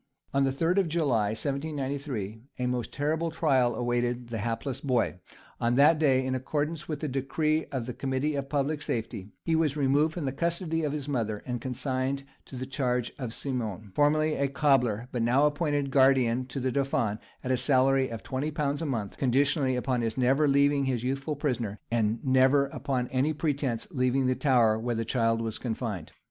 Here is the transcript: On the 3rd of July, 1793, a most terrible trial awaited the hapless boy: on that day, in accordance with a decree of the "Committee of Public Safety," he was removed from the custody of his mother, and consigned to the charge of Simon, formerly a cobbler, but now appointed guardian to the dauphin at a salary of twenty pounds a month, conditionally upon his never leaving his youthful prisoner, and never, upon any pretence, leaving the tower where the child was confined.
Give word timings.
On 0.33 0.43
the 0.45 0.49
3rd 0.49 0.79
of 0.79 0.87
July, 0.87 1.27
1793, 1.27 2.41
a 2.57 2.65
most 2.65 2.91
terrible 2.91 3.29
trial 3.29 3.75
awaited 3.75 4.29
the 4.29 4.39
hapless 4.39 4.81
boy: 4.81 5.19
on 5.59 5.75
that 5.75 5.99
day, 5.99 6.25
in 6.25 6.33
accordance 6.33 6.87
with 6.87 7.03
a 7.03 7.07
decree 7.07 7.65
of 7.65 7.85
the 7.85 7.93
"Committee 7.93 8.33
of 8.33 8.49
Public 8.49 8.81
Safety," 8.81 9.29
he 9.45 9.55
was 9.55 9.77
removed 9.77 10.15
from 10.15 10.25
the 10.25 10.31
custody 10.31 10.83
of 10.83 10.91
his 10.91 11.07
mother, 11.07 11.43
and 11.45 11.61
consigned 11.61 12.23
to 12.45 12.55
the 12.55 12.65
charge 12.65 13.13
of 13.19 13.31
Simon, 13.31 13.91
formerly 13.93 14.33
a 14.37 14.47
cobbler, 14.47 15.07
but 15.11 15.21
now 15.21 15.45
appointed 15.45 15.91
guardian 15.91 16.47
to 16.47 16.59
the 16.59 16.71
dauphin 16.71 17.19
at 17.43 17.51
a 17.51 17.55
salary 17.55 18.09
of 18.09 18.23
twenty 18.23 18.49
pounds 18.49 18.81
a 18.81 18.87
month, 18.87 19.17
conditionally 19.19 19.75
upon 19.75 20.01
his 20.01 20.17
never 20.17 20.47
leaving 20.47 20.85
his 20.85 21.03
youthful 21.03 21.35
prisoner, 21.35 21.77
and 21.91 22.25
never, 22.25 22.65
upon 22.65 23.07
any 23.09 23.33
pretence, 23.33 23.87
leaving 23.91 24.25
the 24.25 24.33
tower 24.33 24.79
where 24.79 24.95
the 24.95 25.05
child 25.05 25.41
was 25.43 25.59
confined. 25.59 26.11